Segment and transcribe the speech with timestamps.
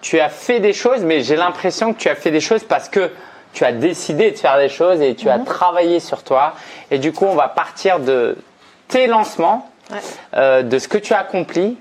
[0.00, 2.88] tu as fait des choses, mais j'ai l'impression que tu as fait des choses parce
[2.88, 3.10] que
[3.52, 6.54] tu as décidé de faire des choses et tu as travaillé sur toi.
[6.90, 8.36] Et du coup, on va partir de
[8.88, 9.70] tes lancements,
[10.34, 11.76] euh, de ce que tu as accompli.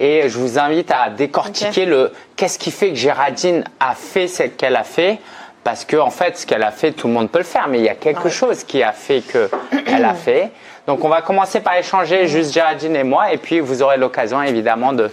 [0.00, 4.42] Et je vous invite à décortiquer le qu'est-ce qui fait que Géraldine a fait ce
[4.44, 5.18] qu'elle a fait.
[5.62, 7.78] Parce que en fait, ce qu'elle a fait, tout le monde peut le faire, mais
[7.78, 9.48] il y a quelque chose qui a fait que
[9.86, 10.50] elle a fait.
[10.86, 14.42] Donc, on va commencer par échanger juste Géraldine et moi, et puis vous aurez l'occasion
[14.42, 15.10] évidemment de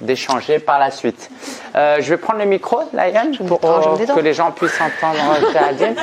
[0.00, 1.30] d'échanger par la suite.
[1.76, 5.96] Euh, je vais prendre le micro, Laïane, pour que les gens puissent entendre Géraldine.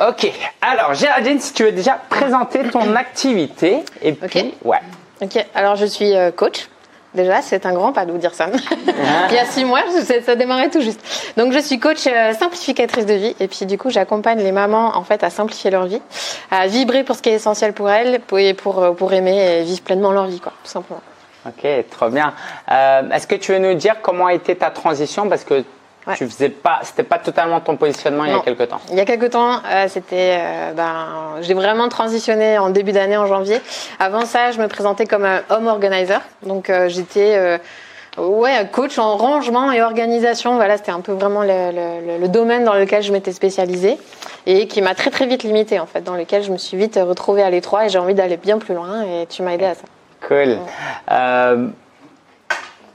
[0.00, 4.80] Ok, alors Géraldine, si tu veux déjà présenter ton activité, et puis, ouais.
[5.22, 6.68] Ok, alors je suis euh, coach.
[7.14, 8.48] Déjà, c'est un grand pas de vous dire ça.
[9.30, 9.80] Il y a six mois,
[10.22, 11.00] ça démarrait tout juste.
[11.38, 13.34] Donc, je suis coach euh, simplificatrice de vie.
[13.40, 16.02] Et puis, du coup, j'accompagne les mamans, en fait, à simplifier leur vie,
[16.50, 19.80] à vibrer pour ce qui est essentiel pour elles, pour, pour, pour aimer et vivre
[19.80, 21.00] pleinement leur vie, quoi, tout simplement.
[21.46, 22.34] Ok, trop bien.
[22.70, 25.28] Euh, Est-ce que tu veux nous dire comment a été ta transition?
[25.28, 25.64] Parce que
[26.14, 28.80] tu faisais pas, c'était pas totalement ton positionnement il y a quelques temps.
[28.90, 31.06] Il y a quelques temps, euh, c'était, euh, ben,
[31.40, 33.60] j'ai vraiment transitionné en début d'année, en janvier.
[33.98, 36.20] Avant ça, je me présentais comme un home organizer.
[36.44, 37.58] Donc, euh, j'étais
[38.18, 40.54] ouais, coach en rangement et organisation.
[40.54, 43.98] Voilà, c'était un peu vraiment le, le, le, domaine dans lequel je m'étais spécialisée
[44.46, 46.98] et qui m'a très très vite limité en fait, dans lequel je me suis vite
[47.02, 49.74] retrouvée à l'étroit et j'ai envie d'aller bien plus loin et tu m'as aidé à
[49.74, 49.82] ça.
[50.26, 50.58] Cool.
[51.10, 51.68] Euh,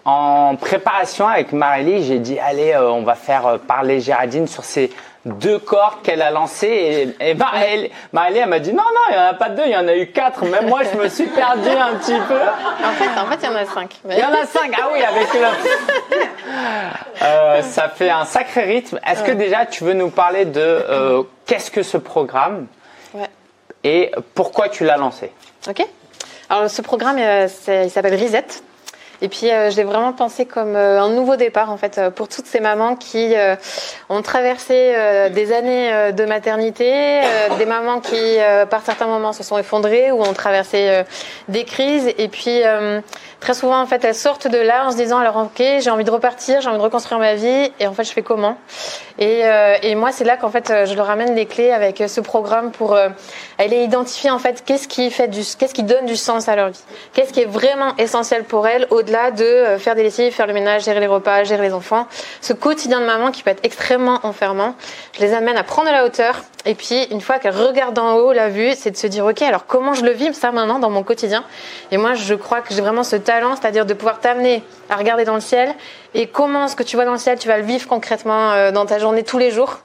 [0.04, 4.64] en préparation avec Marélie, j'ai dit allez, euh, on va faire euh, parler Géraldine sur
[4.64, 4.92] ces
[5.26, 7.16] deux cordes qu'elle a lancées.
[7.20, 9.72] Et, et Marélie, elle m'a dit non, non, il n'y en a pas deux, il
[9.72, 10.44] y en a eu quatre.
[10.46, 12.40] Même moi, je me suis perdu un petit peu.
[12.84, 14.00] En fait, en fait, il y en a cinq.
[14.10, 15.40] Il y en a cinq, ah oui, avec le.
[17.24, 19.00] euh, ça fait un sacré rythme.
[19.08, 22.66] Est-ce que déjà, tu veux nous parler de qu'est-ce que ce programme
[23.14, 23.30] ouais.
[23.84, 25.32] et pourquoi tu l'as lancé?
[25.70, 25.86] Ok.
[26.52, 28.62] Alors, ce programme, il s'appelle Reset.
[29.24, 32.28] Et puis, euh, je l'ai vraiment pensé comme euh, un nouveau départ, en fait, pour
[32.28, 33.56] toutes ces mamans qui euh,
[34.10, 34.96] ont traversé
[35.32, 37.22] des années de maternité,
[37.58, 38.38] des mamans qui,
[38.70, 41.04] par certains moments, se sont effondrées ou ont traversé
[41.48, 42.12] des crises.
[42.18, 42.62] Et puis,
[43.40, 46.04] très souvent, en fait, elles sortent de là en se disant, alors, ok, j'ai envie
[46.04, 48.58] de repartir, j'ai envie de reconstruire ma vie, et en fait, je fais comment?
[49.20, 49.44] Et,
[49.84, 52.98] et, moi, c'est là qu'en fait, je leur ramène les clés avec ce programme pour
[53.58, 56.70] aller identifier, en fait, qu'est-ce qui fait du, qu'est-ce qui donne du sens à leur
[56.70, 60.48] vie, qu'est-ce qui est vraiment essentiel pour elles, au-delà de euh, faire des lessives, faire
[60.48, 62.08] le ménage, gérer les repas, gérer les enfants.
[62.42, 64.76] Ce quotidien de maman qui peut être extrêmement enfermant,
[65.14, 66.44] je les amène à prendre de la hauteur.
[66.66, 69.42] Et puis, une fois qu'elles regardent en haut la vue, c'est de se dire, OK,
[69.42, 71.44] alors comment je le vis ça maintenant dans mon quotidien?
[71.92, 75.26] Et moi, je crois que j'ai vraiment ce talent, c'est-à-dire de pouvoir t'amener à regarder
[75.26, 75.74] dans le ciel.
[76.14, 78.72] Et comment ce que tu vois dans le ciel, tu vas le vivre concrètement euh,
[78.72, 79.80] dans ta journée tous les jours?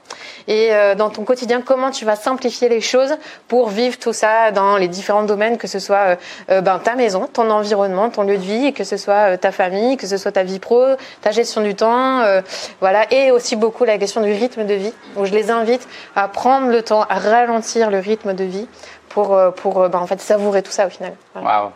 [0.49, 3.15] Et euh, dans ton quotidien, comment tu vas simplifier les choses
[3.47, 6.17] pour vivre tout ça dans les différents domaines, que ce soit
[6.49, 9.97] ben, ta maison, ton environnement, ton lieu de vie, que ce soit euh, ta famille,
[9.97, 10.83] que ce soit ta vie pro,
[11.21, 12.41] ta gestion du temps, euh,
[12.79, 16.27] voilà, et aussi beaucoup la question du rythme de vie, où je les invite à
[16.27, 18.67] prendre le temps, à ralentir le rythme de vie
[19.09, 21.13] pour, euh, pour bah, en fait savourer tout ça au final.
[21.35, 21.71] Waouh.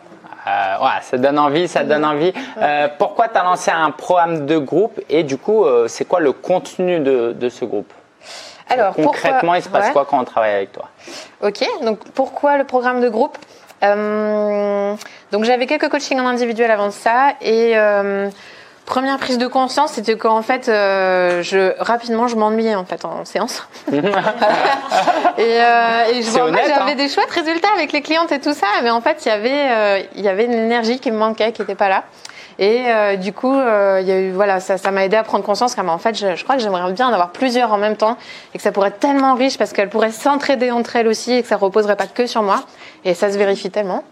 [1.02, 2.34] ça donne envie, ça donne envie.
[2.98, 7.00] pourquoi tu as lancé un programme de groupe et du coup, c'est quoi le contenu
[7.00, 7.92] de, de ce groupe?
[8.70, 10.88] Alors, concrètement, il se passe quoi quand on travaille avec toi?
[11.44, 13.38] Ok, donc pourquoi le programme de groupe?
[13.84, 14.96] Euh,
[15.32, 18.30] donc j'avais quelques coachings en individuel avant ça et euh,
[18.92, 23.24] première prise de conscience c'était qu'en fait euh, je rapidement je m'ennuyais en fait en
[23.24, 24.04] séance et, euh,
[26.12, 26.96] et je vois j'avais hein.
[26.96, 29.70] des chouettes résultats avec les clientes et tout ça mais en fait il y avait
[29.70, 32.04] euh, il y avait une énergie qui me manquait qui n'était pas là
[32.60, 35.74] et du coup, il y a eu, voilà, ça, ça m'a aidé à prendre conscience
[35.74, 38.18] qu'en fait, je, je, crois que j'aimerais bien en avoir plusieurs en même temps
[38.54, 41.42] et que ça pourrait être tellement riche parce qu'elles pourraient s'entraider entre elles aussi et
[41.42, 42.64] que ça reposerait pas que sur moi.
[43.04, 44.04] Et ça se vérifie tellement.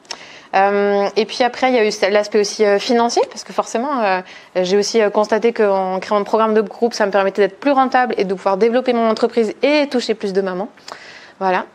[0.55, 4.01] Euh, et puis après, il y a eu l'aspect aussi euh, financier, parce que forcément,
[4.01, 4.21] euh,
[4.55, 8.15] j'ai aussi constaté qu'en créant un programme de groupe, ça me permettait d'être plus rentable
[8.17, 10.69] et de pouvoir développer mon entreprise et toucher plus de mamans.
[11.39, 11.65] Voilà.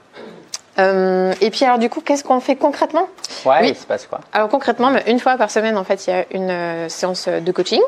[0.78, 3.08] Euh, et puis alors du coup, qu'est-ce qu'on fait concrètement?
[3.44, 3.68] Ouais, oui.
[3.70, 4.20] il se passe quoi?
[4.32, 7.52] Alors concrètement, une fois par semaine, en fait, il y a une euh, séance de
[7.52, 7.80] coaching.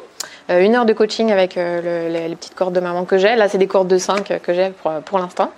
[0.49, 3.35] Euh, une heure de coaching avec le, les, petites cordes de maman que j'ai.
[3.35, 5.51] Là, c'est des cordes de 5 que j'ai pour, pour l'instant.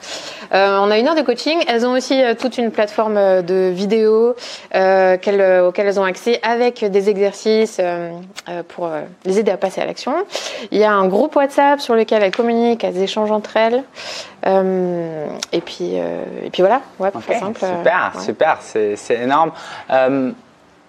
[0.50, 1.58] On a une heure de coaching.
[1.68, 7.80] Elles ont aussi toute une plateforme de vidéos auxquelles elles ont accès avec des exercices
[8.68, 8.88] pour
[9.26, 10.14] les aider à passer à l'action.
[10.70, 13.82] Il y a un groupe WhatsApp sur lequel elles communiquent, elles échangent entre elles.
[14.46, 17.60] et, puis, et puis voilà, ouais, okay, simple.
[17.60, 18.20] Super, ouais.
[18.22, 19.52] super, c'est énorme.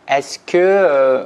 [0.07, 1.25] Est-ce que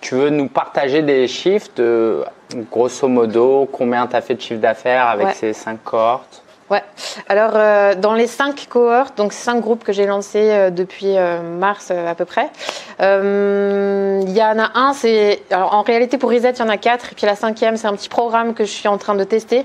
[0.00, 2.24] tu veux nous partager des chiffres de
[2.70, 5.34] grosso modo combien tu as fait de chiffre d'affaires avec ouais.
[5.34, 6.42] ces cinq cohortes?
[6.68, 6.82] Ouais.
[7.28, 11.40] Alors, euh, dans les cinq cohortes, donc cinq groupes que j'ai lancés euh, depuis euh,
[11.40, 12.50] mars à peu près,
[12.98, 15.42] il y en a un, c'est.
[15.52, 17.12] en réalité, pour Reset, il y en a quatre.
[17.12, 19.64] Et puis la cinquième, c'est un petit programme que je suis en train de tester,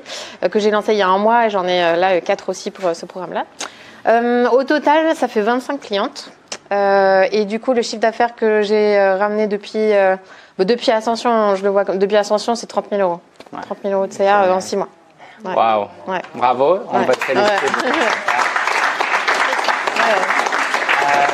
[0.51, 2.95] que j'ai lancé il y a un mois et j'en ai là quatre aussi pour
[2.95, 3.45] ce programme-là.
[4.05, 6.31] Au total, ça fait 25 clientes.
[6.71, 9.91] et du coup, le chiffre d'affaires que j'ai ramené depuis,
[10.59, 11.83] depuis Ascension, je le vois.
[11.83, 13.19] Depuis Ascension, c'est 30 000 euros.
[13.51, 14.89] 30 000 euros de CA en six mois.
[15.43, 15.87] Waouh.
[16.35, 16.79] Bravo.
[16.91, 17.53] On va te féliciter.
[21.03, 21.27] Euh,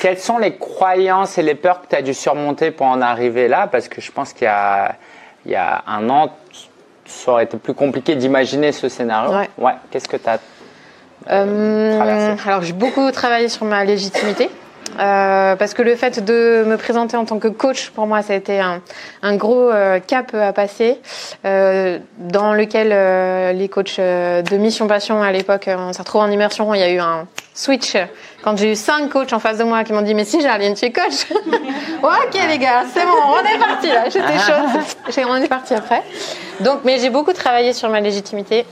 [0.00, 3.48] quelles sont les croyances et les peurs que tu as dû surmonter pour en arriver
[3.48, 3.68] là?
[3.68, 6.30] Parce que je pense qu'il y y a un an,
[7.04, 9.32] ça aurait été plus compliqué d'imaginer ce scénario.
[9.58, 9.74] Ouais.
[9.90, 10.38] Qu'est-ce que tu as
[11.30, 14.50] euh, Alors, j'ai beaucoup travaillé sur ma légitimité.
[14.98, 18.34] Euh, parce que le fait de me présenter en tant que coach, pour moi, ça
[18.34, 18.82] a été un,
[19.22, 21.00] un gros euh, cap à passer,
[21.44, 22.88] euh, dans lequel
[23.56, 26.74] les coachs de Mission Passion à l'époque, on s'est retrouvés en immersion.
[26.74, 27.96] Il y a eu un switch
[28.42, 30.74] quand j'ai eu cinq coachs en face de moi qui m'ont dit mais si Jarline
[30.74, 31.26] tu es coach.
[32.02, 34.04] Ok les gars c'est bon on est parti là.
[34.06, 35.24] J'étais chaude.
[35.28, 36.02] On est parti après.
[36.60, 38.66] Donc mais j'ai beaucoup travaillé sur ma légitimité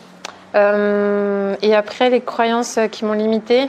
[0.55, 3.69] et après les croyances qui m'ont limité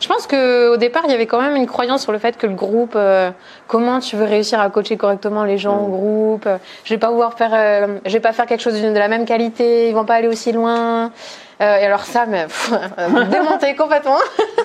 [0.00, 2.46] je pense qu'au départ, il y avait quand même une croyance sur le fait que
[2.46, 3.30] le groupe, euh,
[3.68, 5.92] comment tu veux réussir à coacher correctement les gens au mm.
[5.92, 6.48] groupe
[6.84, 9.24] Je vais pas pouvoir faire, euh, je vais pas faire quelque chose de la même
[9.24, 11.12] qualité, ils vont pas aller aussi loin.
[11.60, 12.46] Euh, et alors ça, mais
[13.30, 14.18] démonté complètement,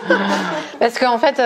[0.80, 1.40] parce qu'en fait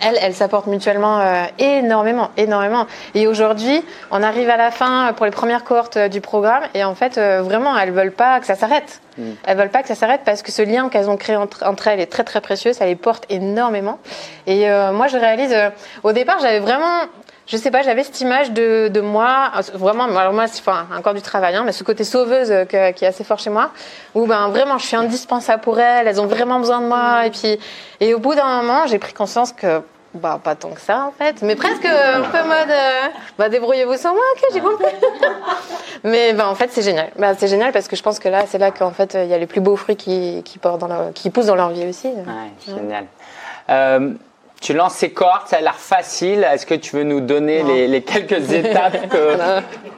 [0.00, 2.86] elles, elles s'apportent mutuellement euh, énormément, énormément.
[3.14, 6.84] Et aujourd'hui, on arrive à la fin pour les premières cohortes euh, du programme et
[6.84, 9.00] en fait, euh, vraiment, elles veulent pas que ça s'arrête.
[9.18, 9.22] Mm.
[9.44, 11.88] Elles veulent pas que ça s'arrête parce que ce lien qu'elles ont créé entre, entre,
[11.88, 13.98] elles est très très précieux, ça les porte énormément.
[14.46, 15.54] Et moi, je réalise,
[16.02, 17.00] au départ, j'avais vraiment
[17.46, 21.14] je sais pas, j'avais cette image de, de, moi, vraiment, alors moi, c'est enfin, encore
[21.14, 23.70] du travail, hein, mais ce côté sauveuse qui est assez fort chez moi,
[24.14, 27.30] où ben vraiment, je suis indispensable pour elles, elles ont vraiment besoin de moi, et
[27.30, 27.58] puis,
[28.00, 29.82] et au bout d'un moment, j'ai pris conscience que
[30.14, 33.96] bah, pas tant que ça en fait, mais presque un peu mode euh, bah, débrouillez-vous
[33.96, 34.86] sans moi, ok, j'ai compris.
[36.04, 37.10] mais bah, en fait, c'est génial.
[37.18, 39.34] Bah, c'est génial parce que je pense que là, c'est là qu'en fait, il y
[39.34, 42.08] a les plus beaux fruits qui, qui, portent dans qui poussent dans leur vie aussi.
[42.08, 43.06] Ouais, génial.
[43.70, 44.12] Euh,
[44.64, 46.42] tu lances ces cohortes, ça a l'air facile.
[46.42, 49.14] Est-ce que tu veux nous donner les, les, quelques étapes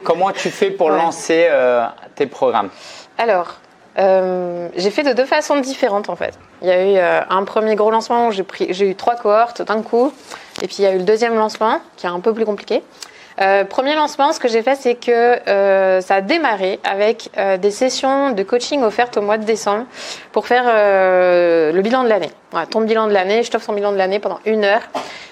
[0.03, 1.85] Comment tu fais pour lancer euh,
[2.15, 2.69] tes programmes?
[3.17, 3.55] Alors,
[3.97, 6.37] euh, j'ai fait de deux façons différentes en fait.
[6.61, 9.81] Il y a eu euh, un premier gros lancement où j'ai eu trois cohortes d'un
[9.81, 10.11] coup,
[10.61, 12.83] et puis il y a eu le deuxième lancement qui est un peu plus compliqué.
[13.39, 17.57] Euh, premier lancement, ce que j'ai fait, c'est que euh, ça a démarré avec euh,
[17.57, 19.85] des sessions de coaching offertes au mois de décembre
[20.31, 22.31] pour faire le bilan de l'année.
[22.51, 24.81] Voilà, ton bilan de l'année, je t'offre ton bilan de l'année pendant une heure.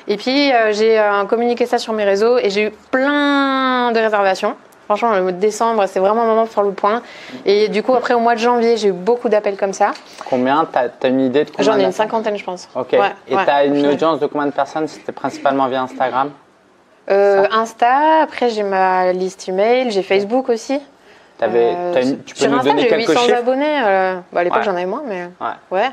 [0.07, 4.55] Et puis j'ai communiqué ça sur mes réseaux et j'ai eu plein de réservations.
[4.85, 7.01] Franchement, le mois de décembre, c'est vraiment un moment pour faire le point.
[7.43, 9.91] Et du coup, après, au mois de janvier, j'ai eu beaucoup d'appels comme ça.
[10.29, 10.67] Combien?
[10.71, 12.69] T'as as une idée de combien J'en ai une cinquantaine, je pense.
[12.75, 12.93] Ok.
[12.93, 14.87] et tu as une audience de combien de personnes?
[14.87, 16.29] C'était principalement via Instagram?
[17.09, 20.79] Euh, Insta, après j'ai ma liste email, j'ai Facebook aussi.
[21.41, 23.81] Avais, euh, une, tu peux sur nous Insta, donner quelques 800 abonnés.
[23.85, 25.29] Euh, bah, à l'époque, j'en avais moins, mais
[25.71, 25.89] ouais.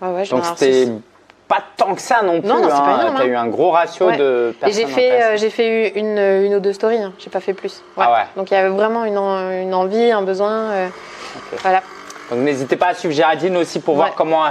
[0.00, 0.88] Ouais, ouais, Donc c'était
[1.48, 2.48] pas tant que ça non plus.
[2.48, 3.12] Non, non hein.
[3.16, 4.68] Tu as eu un gros ratio de personnes.
[4.68, 7.12] Et j'ai fait, j'ai fait une, une ou deux stories, hein.
[7.18, 7.82] j'ai pas fait plus.
[7.96, 8.26] Ah ouais.
[8.36, 10.90] Donc il y avait vraiment une, une envie, un besoin.
[11.62, 11.82] Voilà.
[12.30, 14.44] Donc n'hésitez pas à suivre Géraldine aussi pour voir comment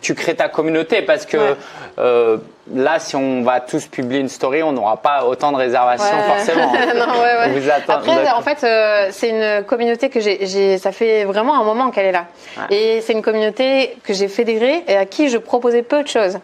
[0.00, 1.56] tu crées ta communauté parce que
[1.98, 2.38] euh,
[2.74, 6.72] là, si on va tous publier une story, on n'aura pas autant de réservations forcément.
[6.94, 11.64] non, Vous Après, en fait, euh, c'est une communauté que j'ai, ça fait vraiment un
[11.64, 12.26] moment qu'elle est là.
[12.70, 16.38] Et c'est une communauté que j'ai fédérée et à qui je proposais peu de choses.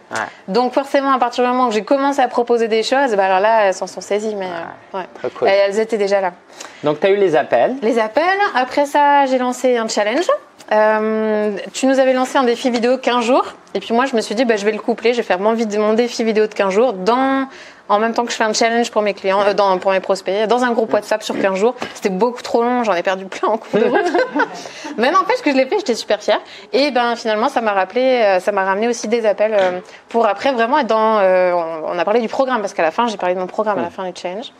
[0.48, 3.40] Donc forcément, à partir du moment où j'ai commencé à proposer des choses, bah alors
[3.40, 4.34] là, elles s'en sont saisies.
[4.34, 4.48] Mais
[4.94, 6.32] euh, elles étaient déjà là.
[6.84, 7.76] Donc tu as eu les appels.
[7.82, 8.22] Les appels.
[8.54, 10.26] Après ça, j'ai lancé un challenge.
[10.70, 13.46] Euh, tu nous avais lancé un défi vidéo 15 jours.
[13.74, 15.12] Et puis moi, je me suis dit, bah, je vais le coupler.
[15.12, 17.48] Je vais faire mon, mon, défi vidéo de 15 jours dans,
[17.88, 20.00] en même temps que je fais un challenge pour mes clients, euh, dans, pour mes
[20.00, 21.74] prospects, dans un groupe WhatsApp sur 15 jours.
[21.94, 22.84] C'était beaucoup trop long.
[22.84, 24.12] J'en ai perdu plein en cours de route.
[24.98, 25.78] Mais n'empêche que je l'ai fait.
[25.78, 26.40] J'étais super fière.
[26.72, 30.52] Et ben finalement, ça m'a rappelé, euh, ça m'a ramené aussi des appels pour après
[30.52, 31.18] vraiment être dans.
[31.18, 33.82] on a parlé du programme parce qu'à la fin, j'ai parlé de mon programme à
[33.82, 34.52] la fin du challenge.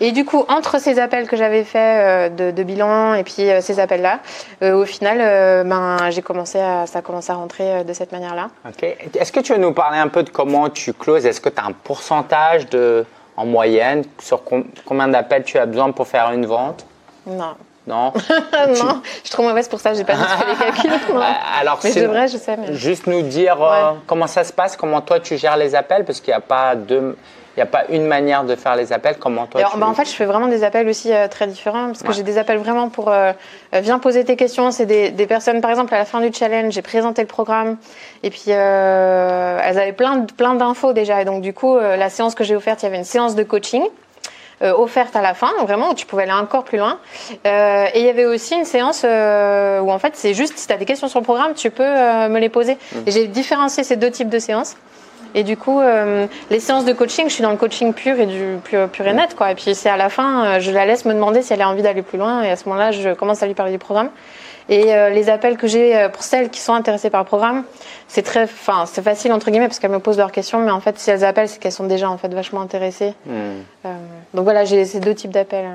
[0.00, 3.60] Et du coup, entre ces appels que j'avais fait euh, de, bilan et puis euh,
[3.60, 4.20] ces appels-là,
[4.62, 5.18] euh, au final,
[5.66, 8.50] ben, j'ai commencé à, ça a commencé à rentrer de cette manière-là.
[8.68, 8.82] Ok.
[8.82, 11.24] Est-ce que tu veux nous parler un peu de comment tu closes?
[11.26, 13.04] Est-ce que tu as un pourcentage de,
[13.36, 14.42] en moyenne sur
[14.84, 16.86] combien d'appels tu as besoin pour faire une vente?
[17.26, 17.54] Non.
[17.86, 18.12] Non
[18.68, 21.16] Non, je suis trop mauvaise pour ça, j'ai pas fait les calculs.
[21.60, 22.56] Alors, mais c'est vrai, je sais.
[22.70, 26.20] Juste nous dire euh, comment ça se passe, comment toi tu gères les appels, parce
[26.20, 27.16] qu'il n'y a pas de
[27.56, 29.16] il n'y a pas une manière de faire les appels.
[29.18, 31.86] Comment toi Alors, bah, En fait, je fais vraiment des appels aussi euh, très différents
[31.86, 33.32] parce que j'ai des appels vraiment pour euh,
[33.74, 34.70] euh, viens poser tes questions.
[34.70, 37.78] C'est des, des, personnes, par exemple, à la fin du challenge, j'ai présenté le programme
[38.22, 41.22] et puis euh, elles avaient plein, plein d'infos déjà.
[41.22, 43.42] Et donc, du coup, la séance que j'ai offerte, il y avait une séance de
[43.42, 43.84] coaching.
[44.62, 46.98] Offerte à la fin, vraiment, où tu pouvais aller encore plus loin.
[47.44, 50.76] et il y avait aussi une séance où, en fait, c'est juste, si tu as
[50.76, 52.74] des questions sur le programme, tu peux me les poser.
[52.74, 52.98] Mmh.
[53.06, 54.76] Et j'ai différencié ces deux types de séances.
[55.36, 58.24] Et du coup, euh, les séances de coaching, je suis dans le coaching pur et
[58.24, 59.50] du pur, pur et net, quoi.
[59.50, 61.68] Et puis c'est à la fin, euh, je la laisse me demander si elle a
[61.68, 64.08] envie d'aller plus loin, et à ce moment-là, je commence à lui parler du programme.
[64.68, 67.64] Et euh, les appels que j'ai pour celles qui sont intéressées par le programme,
[68.08, 70.80] c'est très, enfin, c'est facile entre guillemets parce qu'elles me posent leurs questions, mais en
[70.80, 73.14] fait, si elles appellent, c'est qu'elles sont déjà en fait vachement intéressées.
[73.26, 73.88] Hmm.
[74.34, 75.66] donc voilà, j'ai ces deux types d'appels.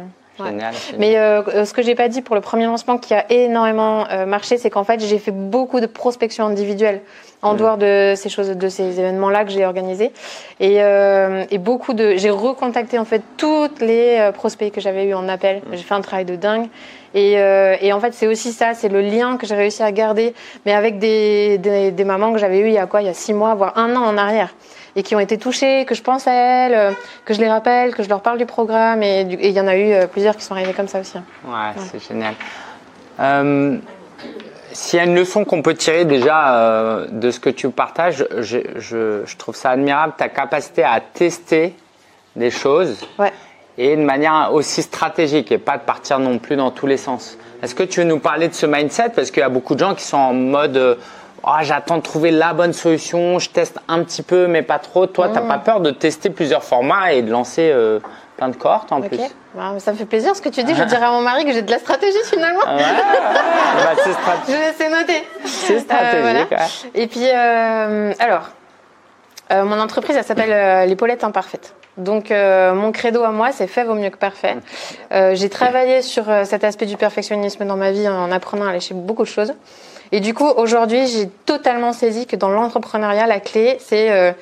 [0.43, 4.57] Génial, Mais ce que j'ai pas dit pour le premier lancement qui a énormément marché,
[4.57, 7.01] c'est qu'en fait j'ai fait beaucoup de prospection individuelle
[7.41, 7.57] en mm.
[7.57, 10.11] dehors de ces choses, de ces événements-là que j'ai organisés.
[10.59, 15.05] Et, euh, et, beaucoup de, j'ai recontacté en fait toutes les euh, prospects que j'avais
[15.05, 15.57] eu en appel.
[15.57, 15.73] Mm.
[15.73, 16.67] J'ai fait un travail de dingue.
[17.13, 19.91] Et, euh, et en fait, c'est aussi ça, c'est le lien que j'ai réussi à
[19.91, 20.33] garder,
[20.65, 23.09] mais avec des, des, des mamans que j'avais eu il y a quoi, il y
[23.09, 24.53] a six mois, voire un an en arrière
[24.95, 26.91] et qui ont été touchées, que je pense à elles, euh,
[27.25, 29.03] que je les rappelle, que je leur parle du programme.
[29.03, 31.17] Et il y en a eu euh, plusieurs qui sont arrivés comme ça aussi.
[31.45, 32.33] Ouais, c'est génial.
[33.19, 33.77] Euh,
[34.73, 38.25] s'il y a une leçon qu'on peut tirer déjà euh, de ce que tu partages,
[38.39, 41.75] je, je, trouve ça admirable, ta capacité à tester
[42.35, 43.05] des choses
[43.77, 47.37] et de manière aussi stratégique et pas de partir non plus dans tous les sens.
[47.63, 49.09] Est-ce que tu veux nous parler de ce mindset?
[49.15, 50.95] Parce qu'il y a beaucoup de gens qui sont en mode euh,
[51.43, 55.05] oh, j'attends de trouver la bonne solution, je teste un petit peu mais pas trop.
[55.05, 55.47] Toi, tu n'as mmh.
[55.47, 57.99] pas peur de tester plusieurs formats et de lancer euh,
[58.41, 59.19] plein de cohortes en plus?
[59.53, 60.73] Bah, ça me fait plaisir ce que tu dis.
[60.73, 62.61] Je dirais à mon mari que j'ai de la stratégie finalement.
[62.61, 62.81] Ouais,
[63.83, 64.55] bah, c'est stratégique.
[64.79, 65.23] Je laisse noter.
[65.45, 66.51] C'est stratégique.
[66.51, 68.49] Euh, Et puis, euh, alors,
[69.51, 71.75] euh, mon entreprise, elle s'appelle l'épaulette imparfaite.
[71.97, 74.55] Donc, mon credo à moi, c'est fait vaut mieux que parfait.
[75.11, 79.23] j'ai travaillé sur cet aspect du perfectionnisme dans ma vie en apprenant à lâcher beaucoup
[79.23, 79.53] de choses.
[80.11, 84.33] Et du coup, aujourd'hui, j'ai totalement saisi que dans l'entrepreneuriat, la clé, c'est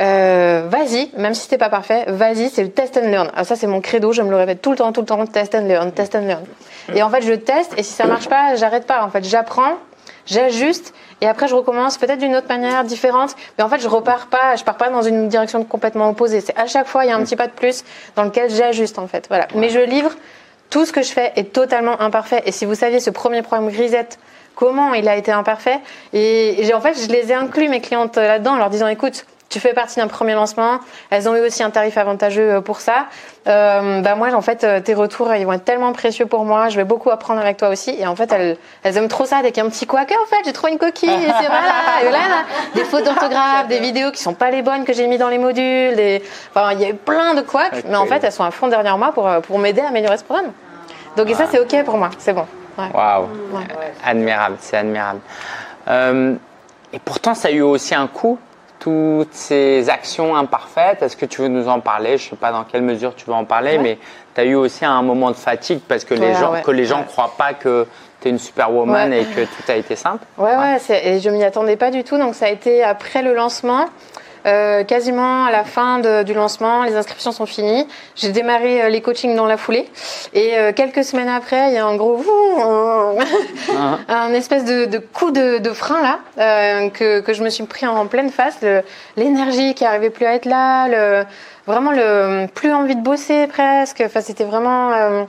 [0.00, 3.30] euh, vas-y, même si c'était pas parfait, vas-y, c'est le test and learn.
[3.34, 5.24] Ah, ça, c'est mon credo, je me le répète tout le temps, tout le temps,
[5.26, 6.44] test and learn, test and learn.
[6.94, 9.04] Et en fait, je teste, et si ça marche pas, j'arrête pas.
[9.04, 9.74] En fait, j'apprends,
[10.26, 13.34] j'ajuste, et après, je recommence peut-être d'une autre manière, différente.
[13.56, 16.40] Mais en fait, je repars pas, je pars pas dans une direction complètement opposée.
[16.40, 17.84] C'est à chaque fois, il y a un petit pas de plus
[18.16, 19.26] dans lequel j'ajuste, en fait.
[19.28, 19.48] Voilà.
[19.54, 20.12] Mais je livre,
[20.70, 22.42] tout ce que je fais est totalement imparfait.
[22.46, 24.18] Et si vous saviez ce premier programme Grisette,
[24.54, 25.80] comment il a été imparfait,
[26.12, 29.26] et, et en fait, je les ai inclus, mes clientes, là-dedans, en leur disant, écoute,
[29.54, 30.80] tu fais partie d'un premier lancement.
[31.10, 33.06] Elles ont eu aussi un tarif avantageux euh, pour ça.
[33.46, 36.70] Euh, bah moi, en fait, euh, tes retours, ils vont être tellement précieux pour moi.
[36.70, 37.94] Je vais beaucoup apprendre avec toi aussi.
[37.96, 39.42] Et en fait, elles, elles aiment trop ça.
[39.42, 41.08] Dès qu'il y a un petit couac, en fait, j'ai trouvé une coquille.
[41.08, 42.02] Et c'est voilà.
[42.04, 42.18] Et là,
[42.74, 45.38] des fautes d'orthographe, des vidéos qui sont pas les bonnes que j'ai mis dans les
[45.38, 45.94] modules.
[45.94, 46.20] Des...
[46.52, 47.84] Enfin, il y a eu plein de couacs.
[47.88, 50.24] Mais en fait, elles sont à fond derrière moi pour, pour m'aider à améliorer ce
[50.24, 50.50] programme.
[51.16, 52.10] Donc, et ça, c'est OK pour moi.
[52.18, 52.46] C'est bon.
[52.76, 53.28] Waouh.
[54.04, 54.56] Admirable.
[54.58, 55.20] C'est admirable.
[56.92, 58.36] et pourtant, ça a eu aussi un coût
[58.78, 62.18] toutes ces actions imparfaites, est-ce que tu veux nous en parler?
[62.18, 63.98] Je ne sais pas dans quelle mesure tu veux en parler, mais
[64.34, 67.02] tu as eu aussi un moment de fatigue parce que les gens que les gens
[67.04, 67.86] croient pas que
[68.20, 70.24] tu es une superwoman et que tout a été simple.
[70.38, 72.18] Ouais, ouais, et je m'y attendais pas du tout.
[72.18, 73.86] Donc ça a été après le lancement.
[74.46, 77.86] Euh, quasiment à la fin de, du lancement, les inscriptions sont finies.
[78.14, 79.88] J'ai démarré euh, les coachings dans la foulée.
[80.34, 83.98] Et euh, quelques semaines après, il y a un gros uh-huh.
[84.08, 87.64] un espèce de, de coup de, de, frein là euh, que, que je me suis
[87.64, 88.58] pris en pleine face.
[89.16, 91.24] L'énergie qui arrivait plus à être là, le,
[91.66, 94.02] vraiment le plus envie de bosser presque.
[94.04, 95.26] Enfin, c'était vraiment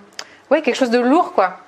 [0.51, 1.64] ouais quelque chose de lourd quoi.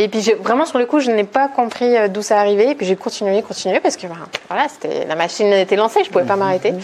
[0.00, 2.70] Et puis vraiment sur le coup, je n'ai pas compris euh, d'où ça arrivait.
[2.70, 4.16] Et puis j'ai continué, continué parce que ben,
[4.48, 6.40] voilà, c'était la machine était lancée, je pouvais pas mhm.
[6.40, 6.74] m'arrêter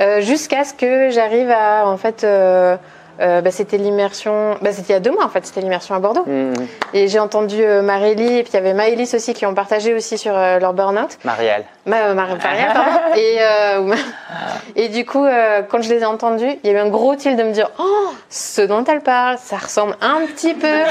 [0.00, 2.24] euh, jusqu'à ce que j'arrive à en fait.
[2.24, 2.76] Euh,
[3.20, 5.94] euh, bah, c'était l'immersion, bah, c'était il y a deux mois en fait, c'était l'immersion
[5.94, 6.24] à Bordeaux.
[6.26, 6.54] Mmh.
[6.92, 9.94] Et j'ai entendu euh, Marélie et puis il y avait Maëlys aussi qui ont partagé
[9.94, 11.18] aussi sur euh, leur burn-out.
[11.24, 11.64] Marielle.
[11.86, 12.38] Ma, Marielle,
[12.74, 12.90] pardon.
[13.16, 13.38] et,
[14.74, 15.24] et du coup,
[15.68, 17.70] quand je les ai entendus, il y a eu un gros tilt de me dire
[17.78, 20.82] Oh, ce dont elle parle, ça ressemble un petit peu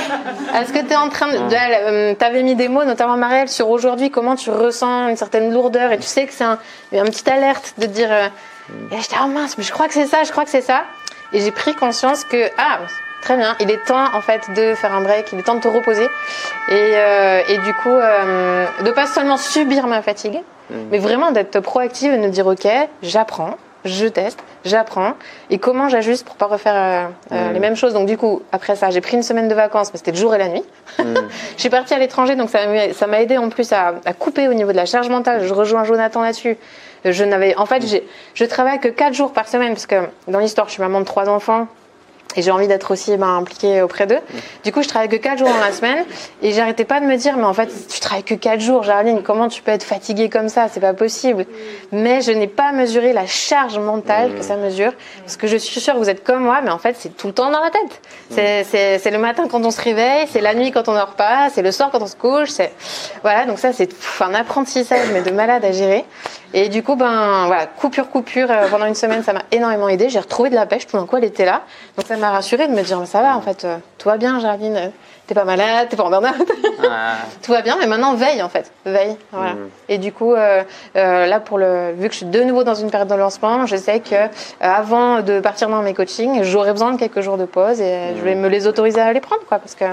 [0.53, 2.13] à ce que tu es en train de.
[2.13, 5.91] tu avais mis des mots, notamment Marielle, sur aujourd'hui, comment tu ressens une certaine lourdeur
[5.91, 6.59] et tu sais que c'est un,
[6.93, 8.09] une petite alerte de dire.
[8.91, 10.85] Et j'étais, oh mince, mais je crois que c'est ça, je crois que c'est ça.
[11.35, 12.79] Et j'ai pris conscience que, ah,
[13.21, 15.59] très bien, il est temps en fait de faire un break, il est temps de
[15.59, 16.05] te reposer.
[16.69, 20.75] Et, euh, et du coup, euh, de pas seulement subir ma fatigue, mm.
[20.91, 22.65] mais vraiment d'être proactive et de me dire, ok,
[23.03, 25.13] j'apprends, je teste, j'apprends
[25.49, 27.93] et comment j'ajuste pour pas refaire euh, les mêmes choses.
[27.93, 30.33] Donc du coup, après ça, j'ai pris une semaine de vacances, mais c'était le jour
[30.35, 30.63] et la nuit.
[30.99, 31.03] je
[31.57, 34.71] suis partie à l'étranger, donc ça m'a aidé en plus à, à, couper au niveau
[34.71, 35.43] de la charge mentale.
[35.43, 36.57] Je rejoins Jonathan là-dessus.
[37.05, 37.83] Je n'avais, en fait,
[38.33, 39.95] je travaille que 4 jours par semaine parce que
[40.27, 41.67] dans l'histoire, je suis maman de trois enfants.
[42.35, 44.19] Et j'ai envie d'être aussi ben, impliquée auprès d'eux.
[44.63, 46.05] Du coup, je travaille que 4 jours dans la semaine.
[46.41, 49.21] Et j'arrêtais pas de me dire, mais en fait, tu travailles que 4 jours, Jarline,
[49.23, 50.67] comment tu peux être fatiguée comme ça?
[50.71, 51.45] C'est pas possible.
[51.91, 54.93] Mais je n'ai pas mesuré la charge mentale que ça mesure.
[55.19, 57.27] Parce que je suis sûre que vous êtes comme moi, mais en fait, c'est tout
[57.27, 58.69] le temps dans la tête.
[59.01, 61.61] C'est le matin quand on se réveille, c'est la nuit quand on dort pas, c'est
[61.61, 62.49] le soir quand on se couche.
[63.21, 63.89] Voilà, donc ça, c'est
[64.19, 66.05] un apprentissage, mais de malade à gérer.
[66.53, 68.49] Et du coup, ben voilà, coupure, coupure.
[68.49, 70.07] Euh, pendant une semaine, ça m'a énormément aidé.
[70.07, 70.87] J'ai retrouvé de la pêche.
[70.87, 71.63] Tout d'un coup, elle était là.
[71.97, 74.75] Donc ça rassurée de me dire, ça va, en fait, euh, tout va bien, Jardine.
[74.75, 74.87] Euh,
[75.27, 76.35] t'es pas malade, t'es pas en burn-out.
[77.41, 78.71] tout va bien, mais maintenant, veille, en fait.
[78.85, 79.17] Veille.
[79.31, 79.53] Voilà.
[79.53, 79.69] Mm.
[79.89, 83.09] Et du coup, là, pour le, vu que je suis de nouveau dans une période
[83.09, 84.29] de lancement, je sais que
[84.59, 88.21] avant de partir dans mes coachings, j'aurai besoin de quelques jours de pause et je
[88.21, 88.39] vais mm.
[88.39, 89.85] me les autoriser à les prendre, quoi, parce que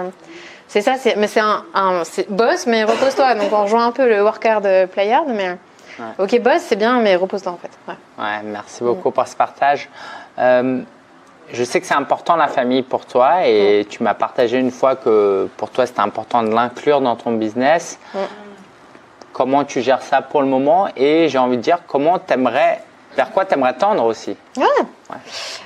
[0.69, 3.35] c'est ça, mais c'est un, un boss, mais repose-toi.
[3.35, 5.57] Donc on rejoint un peu le work hard, play hard, mais
[6.19, 7.71] Ok, boss, c'est bien, mais repose-toi en fait.
[7.89, 8.43] Ouais.
[8.45, 9.89] merci beaucoup pour ce partage.
[10.39, 10.81] Euh,
[11.53, 14.97] je sais que c'est important la famille pour toi et tu m'as partagé une fois
[14.97, 17.99] que pour toi c'était important de l'inclure dans ton business.
[19.33, 20.89] Comment tu gères ça pour le moment?
[20.97, 22.83] Et j'ai envie de dire comment t'aimerais
[23.17, 24.37] vers quoi tu aimerais tendre aussi?
[24.57, 24.65] Ouais.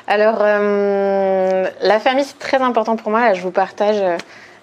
[0.06, 3.20] Alors, euh, la famille, c'est très important pour moi.
[3.20, 3.96] Là, je vous partage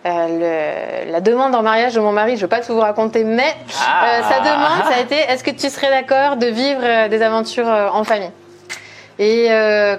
[0.05, 3.23] euh, la demande en mariage de mon mari, je ne veux pas tout vous raconter,
[3.23, 4.05] mais ah.
[4.05, 7.67] euh, sa demande, ça a été est-ce que tu serais d'accord de vivre des aventures
[7.67, 8.31] en famille?
[9.19, 9.49] Et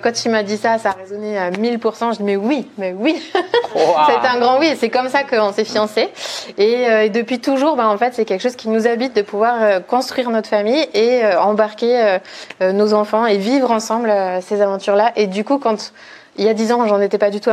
[0.02, 2.12] quand il m'a dit ça, ça a résonné à 1000%.
[2.12, 3.22] Je dis mais oui, mais oui.
[3.74, 4.74] c'est un grand oui.
[4.78, 6.08] C'est comme ça qu'on s'est fiancés.
[6.58, 10.30] Et, depuis toujours, ben, en fait, c'est quelque chose qui nous habite de pouvoir construire
[10.30, 12.18] notre famille et embarquer
[12.60, 15.12] nos enfants et vivre ensemble ces aventures-là.
[15.16, 15.92] Et du coup, quand
[16.36, 17.50] il y a dix ans, j'en étais pas du tout.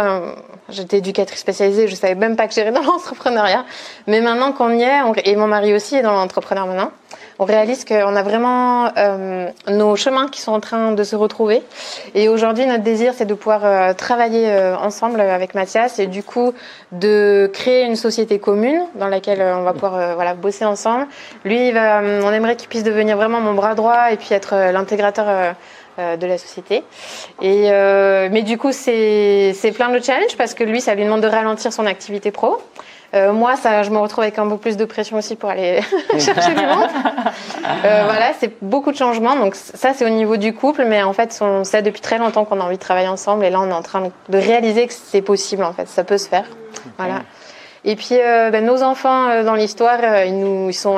[0.69, 3.65] J'étais éducatrice spécialisée, je savais même pas que j'irais dans l'entrepreneuriat.
[4.07, 6.91] Mais maintenant qu'on y est, et mon mari aussi est dans l'entrepreneuriat maintenant,
[7.41, 11.63] on réalise qu'on a vraiment euh, nos chemins qui sont en train de se retrouver.
[12.13, 16.21] Et aujourd'hui, notre désir, c'est de pouvoir euh, travailler euh, ensemble avec Mathias et du
[16.21, 16.53] coup
[16.91, 21.07] de créer une société commune dans laquelle on va pouvoir voilà bosser ensemble.
[21.43, 25.55] Lui, va, on aimerait qu'il puisse devenir vraiment mon bras droit et puis être l'intégrateur
[25.99, 26.83] euh, de la société.
[27.41, 31.19] Et, euh, mais du coup, c'est plein de challenges parce que lui, ça lui demande
[31.19, 32.61] de ralentir son activité pro.
[33.13, 35.81] Euh, moi, ça, je me retrouve avec un peu plus de pression aussi pour aller
[36.19, 36.89] chercher du monde.
[37.83, 39.35] voilà, c'est beaucoup de changements.
[39.35, 42.45] Donc ça, c'est au niveau du couple, mais en fait, on sait depuis très longtemps
[42.45, 44.93] qu'on a envie de travailler ensemble, et là, on est en train de réaliser que
[44.93, 45.63] c'est possible.
[45.63, 46.45] En fait, ça peut se faire.
[46.97, 47.21] Voilà.
[47.83, 50.97] Et puis, ben, nos enfants dans l'histoire, ils nous, ils sont,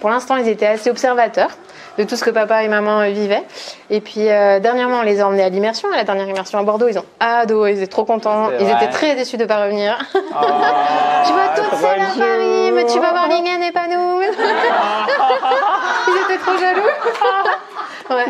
[0.00, 1.50] pour l'instant, ils étaient assez observateurs
[1.98, 3.44] de tout ce que papa et maman vivaient.
[3.90, 6.62] Et puis euh, dernièrement, on les a emmenés à l'immersion, à la dernière immersion à
[6.62, 6.88] Bordeaux.
[6.88, 8.50] Ils ont adoré, ils étaient trop contents.
[8.58, 9.98] Ils étaient très déçus de ne pas revenir.
[10.14, 10.18] Oh,
[11.26, 14.20] tu vois toutes celles à Paris, mais tu vas voir Lingen et pas nous.
[16.08, 16.82] ils étaient trop jaloux.
[18.10, 18.26] ouais.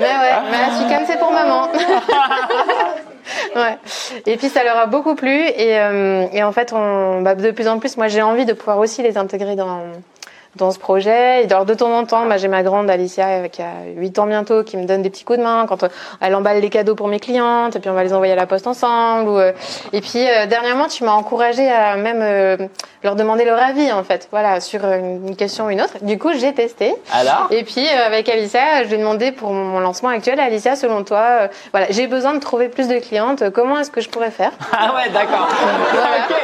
[0.00, 1.68] Mais ouais, mais chicken c'est pour maman.
[3.56, 3.78] ouais.
[4.26, 7.50] Et puis ça leur a beaucoup plu et, euh, et en fait, on, bah, de
[7.50, 9.80] plus en plus, moi j'ai envie de pouvoir aussi les intégrer dans
[10.56, 11.42] dans ce projet.
[11.42, 14.62] Et de temps en temps, bah, j'ai ma grande Alicia qui a 8 ans bientôt
[14.62, 15.88] qui me donne des petits coups de main quand euh,
[16.20, 18.46] elle emballe les cadeaux pour mes clientes et puis on va les envoyer à la
[18.46, 19.28] poste ensemble.
[19.28, 19.52] Ou, euh,
[19.92, 22.68] et puis euh, dernièrement, tu m'as encouragé à même
[23.02, 25.94] leur demander leur avis en fait, voilà, sur une question ou une autre.
[26.02, 26.94] Du coup, j'ai testé.
[27.12, 27.48] Alors?
[27.50, 31.48] Et puis avec Alicia, je lui ai demandé pour mon lancement actuel, Alicia, selon toi,
[31.72, 33.50] voilà, j'ai besoin de trouver plus de clientes.
[33.50, 34.52] Comment est-ce que je pourrais faire?
[34.72, 35.48] Ah ouais, d'accord.
[36.30, 36.36] Ok.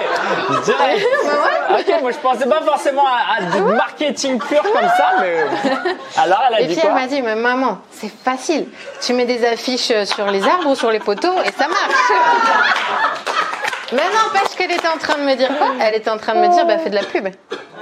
[1.72, 5.44] ok, moi je pensais pas forcément à, à marquer marketing pur comme ça, mais.
[6.16, 8.68] Alors, elle a et dit puis elle m'a dit, mais maman, c'est facile.
[9.00, 12.12] Tu mets des affiches sur les arbres ou sur les poteaux et ça marche.
[13.92, 16.40] Mais n'empêche qu'elle était en train de me dire quoi Elle était en train de
[16.40, 17.28] me dire, bah fais de la pub.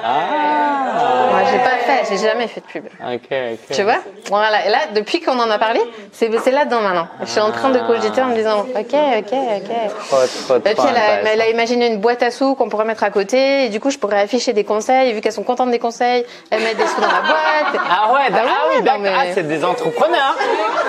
[0.02, 1.30] Ah.
[1.30, 2.84] Moi, j'ai pas fait, j'ai jamais fait de pub.
[2.86, 3.76] Ok, ok.
[3.76, 4.66] Tu vois Voilà.
[4.66, 5.80] Et là, depuis qu'on en a parlé,
[6.12, 7.08] c'est là-dedans maintenant.
[7.20, 10.64] Je suis en train de cogiter en me disant, ok, ok, ok.
[10.64, 10.84] et puis
[11.32, 13.66] elle a, imaginé une boîte à sous qu'on pourrait mettre à côté.
[13.66, 15.12] Et du coup, je pourrais afficher des conseils.
[15.12, 17.82] vu qu'elles sont contentes des conseils, elles mettent des sous dans la boîte.
[17.90, 19.06] Ah ouais, ah, oui, d'accord.
[19.06, 20.36] Ah, c'est des entrepreneurs.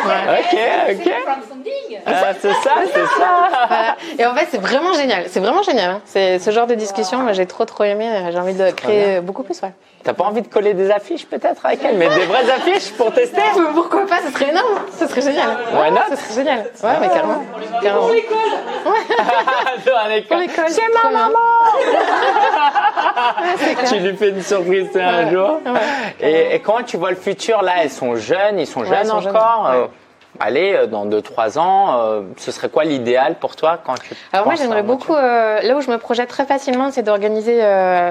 [0.05, 0.57] Ok,
[0.89, 1.13] ok.
[2.05, 3.95] Ah, c'est ça, c'est ça.
[4.17, 5.10] Et en fait, c'est vraiment génial.
[5.27, 5.91] C'est vraiment génial.
[5.91, 6.01] Hein.
[6.05, 7.31] C'est ce genre de discussion.
[7.33, 8.07] J'ai trop, trop aimé.
[8.31, 9.73] J'ai envie de créer beaucoup plus, ouais.
[10.03, 13.13] T'as pas envie de coller des affiches peut-être avec elle, mais des vraies affiches pour
[13.13, 13.41] tester
[13.73, 15.49] Pourquoi pas Ce serait énorme, ce serait génial.
[15.73, 15.99] Why not?
[16.09, 16.59] Ce serait génial.
[16.83, 17.43] Ouais, mais carrément.
[17.83, 18.07] carrément.
[18.07, 18.37] Pour l'école
[18.85, 20.21] Ouais.
[20.27, 20.65] Pour l'école.
[20.69, 21.39] C'est ma maman
[23.87, 25.59] Tu lui fais une surprise un jour.
[26.19, 27.73] Et, et, comment tu vois le futur là?
[27.83, 29.85] Elles sont jeunes, ils sont jeunes encore euh,
[30.41, 34.45] allez, euh, dans 2-3 ans, euh, ce serait quoi l'idéal pour toi quand tu Alors
[34.45, 37.59] moi j'aimerais beaucoup, euh, là où je me projette très facilement, c'est d'organiser,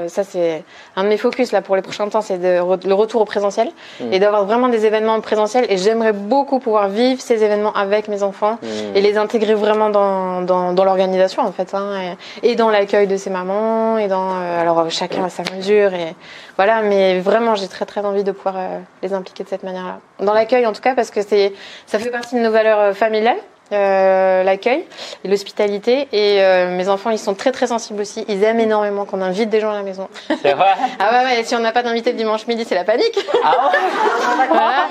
[0.09, 0.65] ça c'est
[0.97, 3.69] un de mes focus là pour les prochains temps, c'est le retour au présentiel
[4.01, 4.13] hmm.
[4.13, 8.23] et d'avoir vraiment des événements présentiels et j'aimerais beaucoup pouvoir vivre ces événements avec mes
[8.23, 8.97] enfants hmm.
[8.97, 13.17] et les intégrer vraiment dans, dans, dans l'organisation en fait hein, et, dans l'accueil de
[13.17, 16.15] ces mamans et dans, alors chacun à sa mesure et
[16.57, 18.57] voilà, mais vraiment j'ai très très envie de pouvoir
[19.03, 20.01] les impliquer de cette manière-là.
[20.19, 21.55] Dans l'accueil en tout cas parce que c'est
[21.87, 23.39] ça fait partie de nos valeurs euh, familiales.
[23.73, 24.85] Euh, l'accueil
[25.23, 26.09] et l'hospitalité.
[26.13, 28.25] Et euh, mes enfants, ils sont très très sensibles aussi.
[28.27, 30.09] Ils aiment énormément qu'on invite des gens à la maison.
[30.43, 32.83] C'est vrai Ah ouais, ouais, si on n'a pas d'invité le dimanche midi, c'est la
[32.83, 33.17] panique.
[33.45, 34.89] Ah ouais voilà.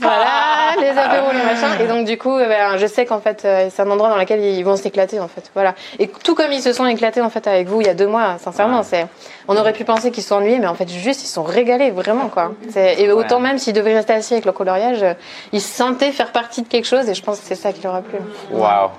[0.00, 1.80] Voilà, les apéros, les machins.
[1.80, 4.62] Et donc, du coup, ben, je sais qu'en fait, c'est un endroit dans lequel ils
[4.62, 5.50] vont s'éclater, en fait.
[5.54, 5.74] Voilà.
[5.98, 8.06] Et tout comme ils se sont éclatés, en fait, avec vous il y a deux
[8.06, 9.06] mois, sincèrement, c'est,
[9.48, 12.52] on aurait pu penser qu'ils s'ennuyaient, mais en fait, juste, ils sont régalés, vraiment, quoi.
[12.76, 15.04] Et autant même s'ils devaient rester assis avec le coloriage,
[15.52, 17.82] ils se sentaient faire partie de quelque chose, et je pense que c'est ça qui
[17.82, 18.18] leur a plu.
[18.50, 18.90] Waouh!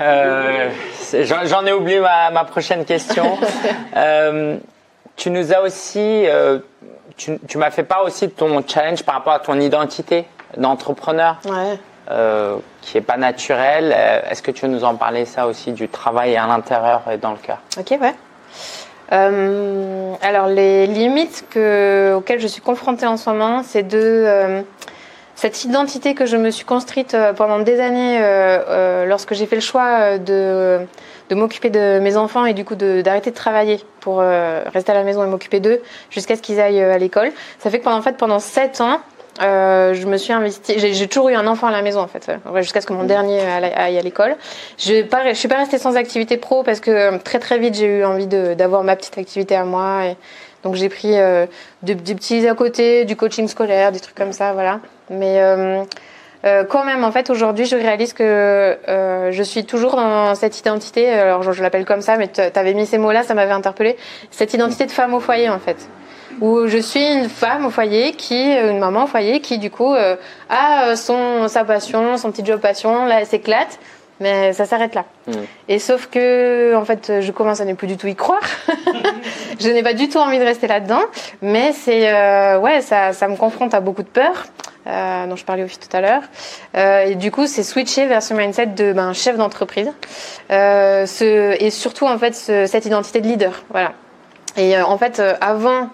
[0.00, 0.70] Euh,
[1.22, 3.38] j'en ai oublié ma, prochaine question.
[3.96, 4.58] Euh,
[5.18, 6.60] tu nous as aussi, euh,
[7.16, 10.24] tu, tu m'as fait pas aussi de ton challenge par rapport à ton identité
[10.56, 11.36] d'entrepreneur,
[12.80, 13.94] qui est pas naturelle.
[14.30, 17.32] Est-ce que tu veux nous en parler ça aussi du travail à l'intérieur et dans
[17.32, 17.58] le cœur?
[17.78, 18.14] Ok, ouais.
[19.10, 24.64] alors les limites que, auxquelles je suis confrontée en ce moment, c'est de
[25.38, 29.46] cette identité que je me suis construite euh, pendant des années euh, euh, lorsque j'ai
[29.46, 30.80] fait le choix de,
[31.28, 35.04] de m'occuper de mes enfants et du coup d'arrêter de, travailler pour rester à la
[35.04, 37.30] maison et m'occuper d'eux jusqu'à ce qu'ils aillent à l'école.
[37.60, 39.00] Ça fait que pendant, en fait, pendant 7 ans,
[39.38, 40.74] je me suis investie.
[40.76, 43.40] J'ai toujours eu un enfant à la maison en fait, jusqu'à ce que mon dernier
[43.40, 44.36] aille à l'école.
[44.76, 48.04] Je ne suis pas restée sans activité pro parce que très très vite j'ai eu
[48.04, 50.06] envie d'avoir ma petite activité à moi.
[50.06, 50.16] Et,
[50.64, 51.12] donc j'ai pris
[51.82, 54.80] des, des, petits à côté, du coaching scolaire, des trucs comme ça, voilà.
[55.10, 55.82] Mais euh,
[56.44, 60.58] euh, quand même, en fait, aujourd'hui, je réalise que euh, je suis toujours dans cette
[60.58, 61.08] identité.
[61.10, 63.96] Alors, je, l'appelle comme ça, mais tu avais mis ces mots-là, ça m'avait interpellé.
[64.30, 65.88] Cette identité de femme au foyer, en fait
[66.40, 69.92] où je suis une femme au foyer qui, une maman au foyer qui du coup
[70.48, 73.80] a son sa passion, son petit job passion, là elle s'éclate,
[74.20, 75.04] mais ça s'arrête là.
[75.26, 75.32] Mm.
[75.68, 78.38] Et sauf que en fait, je commence à ne plus du tout y croire.
[79.58, 81.02] je n'ai pas du tout envie de rester là-dedans,
[81.42, 82.12] mais c'est
[82.58, 84.44] ouais, ça, ça me confronte à beaucoup de peur.
[84.88, 86.22] Euh, dont je parlais aussi tout à l'heure.
[86.74, 89.92] Euh, et du coup, c'est switcher vers ce mindset de ben, chef d'entreprise
[90.50, 93.64] euh, et surtout en fait cette identité de leader.
[93.68, 93.92] Voilà.
[94.56, 95.90] Et en fait, avant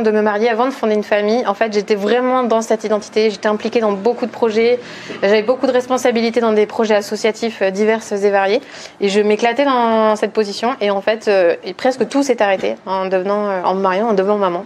[0.00, 3.30] de me marier, avant de fonder une famille, en fait, j'étais vraiment dans cette identité.
[3.30, 4.78] J'étais impliquée dans beaucoup de projets.
[5.22, 8.60] J'avais beaucoup de responsabilités dans des projets associatifs divers et variés.
[9.00, 10.76] Et je m'éclatais dans cette position.
[10.82, 11.30] Et en fait,
[11.78, 14.64] presque tout s'est arrêté en devenant, en me mariant, en devenant maman.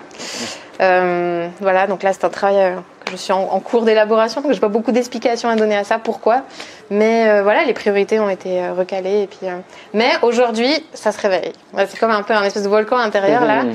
[0.80, 2.74] voilà, donc là, c'est un travail
[3.10, 5.98] je suis en, cours d'élaboration, donc je n'ai pas beaucoup d'explications à donner à ça,
[5.98, 6.42] pourquoi.
[6.90, 9.22] Mais euh, voilà, les priorités ont été euh, recalées.
[9.22, 9.56] Et puis, euh,
[9.92, 11.52] Mais aujourd'hui, ça se réveille.
[11.76, 13.72] C'est comme un peu un espèce de volcan intérieur là, mmh.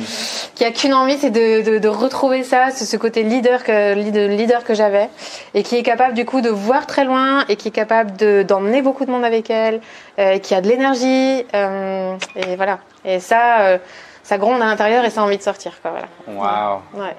[0.56, 5.10] qui a qu'une envie, c'est de, retrouver ça, ce côté leader que, leader que j'avais,
[5.54, 8.12] et qui est capable du coup de voir très loin, et qui est capable
[8.46, 9.82] d'emmener beaucoup de monde avec elle,
[10.42, 11.46] qui a de l'énergie.
[11.54, 12.80] et voilà.
[13.06, 13.80] Et ça,
[14.24, 15.74] ça gronde à l'intérieur et ça a envie de sortir.
[15.82, 16.82] Quoi, voilà.
[16.94, 17.16] Ouais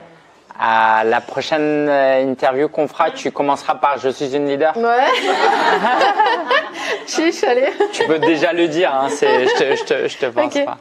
[0.62, 4.77] à la prochaine euh, interview qu'on fera, tu commenceras par Je suis une leader.
[4.77, 4.87] Ouais.
[7.07, 7.68] Chiche, allez.
[7.92, 10.77] Tu peux déjà le dire, hein, je te, je te, je te pense pas.